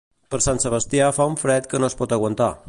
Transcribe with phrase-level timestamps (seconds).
[0.35, 2.51] Per Sant Sebastià fa un fred que no es pot aguantar.